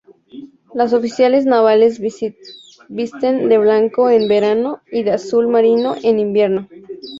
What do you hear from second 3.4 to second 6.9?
de blanco en verano y de azul marino en invierno.